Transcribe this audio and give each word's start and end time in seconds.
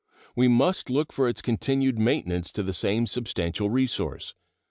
We 0.35 0.47
must 0.47 0.89
look 0.89 1.13
for 1.13 1.27
its 1.27 1.43
continued 1.43 1.99
maintenance 1.99 2.51
to 2.53 2.63
the 2.63 2.73
same 2.73 3.05
substantial 3.05 3.69
resource. 3.69 4.33